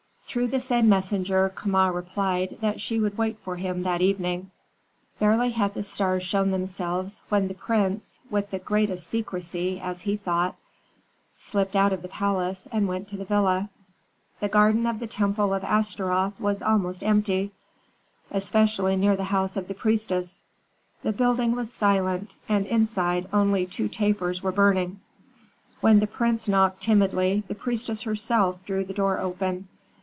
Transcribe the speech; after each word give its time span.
Through 0.33 0.47
the 0.47 0.61
same 0.61 0.87
messenger 0.87 1.49
Kama 1.49 1.91
replied 1.91 2.57
that 2.61 2.79
she 2.79 3.01
would 3.01 3.17
wait 3.17 3.37
for 3.39 3.57
him 3.57 3.83
that 3.83 3.99
evening. 3.99 4.49
Barely 5.19 5.49
had 5.49 5.73
the 5.73 5.83
stars 5.83 6.23
shown 6.23 6.51
themselves, 6.51 7.21
when 7.27 7.49
the 7.49 7.53
prince 7.53 8.21
(with 8.29 8.49
the 8.49 8.59
greatest 8.59 9.07
secrecy, 9.07 9.77
as 9.81 9.99
he 10.03 10.15
thought) 10.15 10.55
slipped 11.35 11.75
out 11.75 11.91
of 11.91 12.01
the 12.01 12.07
palace, 12.07 12.65
and 12.71 12.87
went 12.87 13.09
to 13.09 13.17
the 13.17 13.25
villa. 13.25 13.69
The 14.39 14.47
garden 14.47 14.87
of 14.87 14.99
the 15.01 15.07
temple 15.07 15.53
of 15.53 15.65
Astaroth 15.65 16.39
was 16.39 16.61
almost 16.61 17.03
empty, 17.03 17.51
especially 18.31 18.95
near 18.95 19.17
the 19.17 19.25
house 19.35 19.57
of 19.57 19.67
the 19.67 19.73
priestess. 19.73 20.43
The 21.03 21.11
building 21.11 21.57
was 21.57 21.73
silent, 21.73 22.35
and 22.47 22.65
inside 22.67 23.27
only 23.33 23.65
two 23.65 23.89
tapers 23.89 24.41
were 24.41 24.53
burning. 24.53 25.01
When 25.81 25.99
the 25.99 26.07
prince 26.07 26.47
knocked 26.47 26.79
timidly, 26.81 27.43
the 27.49 27.55
priestess 27.55 28.03
herself 28.03 28.63
drew 28.65 28.85
the 28.85 28.93
door 28.93 29.19
open. 29.19 29.67